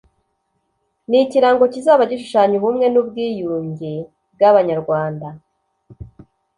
Ni 1.09 1.17
ikirango 1.25 1.63
kizaba 1.73 2.03
gishushanya 2.09 2.55
ubumwe 2.57 2.85
nubwiyunge 2.89 3.91
bw 4.33 4.41
abanyarwanda 4.49 5.27